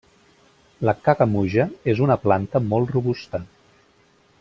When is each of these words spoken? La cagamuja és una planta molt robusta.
La 0.89 0.95
cagamuja 1.09 1.67
és 1.95 2.03
una 2.07 2.19
planta 2.27 2.63
molt 2.73 2.97
robusta. 2.97 3.45